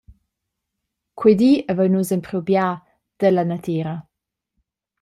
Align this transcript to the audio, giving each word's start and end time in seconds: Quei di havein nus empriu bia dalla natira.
Quei 1.17 1.35
di 1.39 1.51
havein 1.69 1.91
nus 1.95 2.09
empriu 2.17 2.41
bia 2.47 2.67
dalla 3.19 3.43
natira. 3.51 3.95